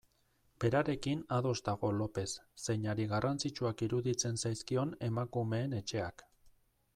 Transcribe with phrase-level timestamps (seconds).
[0.63, 2.31] Berarekin ados dago Lopez,
[2.63, 6.27] zeinari garrantzitsuak iruditzen zaizkion Emakumeen Etxeak.